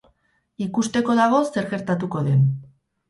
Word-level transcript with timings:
Ikusteko 0.65 1.17
dago 1.21 1.41
zer 1.51 1.67
gertatuko 1.75 2.25
den. 2.29 2.43